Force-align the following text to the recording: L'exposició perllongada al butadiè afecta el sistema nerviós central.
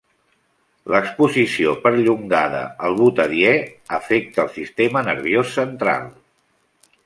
L'exposició 0.93 1.73
perllongada 1.83 2.63
al 2.89 2.97
butadiè 3.03 3.53
afecta 4.01 4.45
el 4.47 4.53
sistema 4.59 5.07
nerviós 5.13 5.57
central. 5.63 6.13